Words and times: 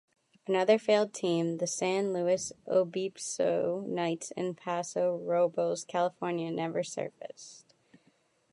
Another 0.47 0.79
failed 0.79 1.13
team, 1.13 1.57
the 1.59 1.67
San 1.67 2.11
Luis 2.11 2.51
Obispo 2.67 3.81
Knights 3.85 4.31
in 4.31 4.55
Paso 4.55 5.17
Robles, 5.17 5.83
California, 5.85 6.49
never 6.49 6.81
surfaced. 6.81 7.75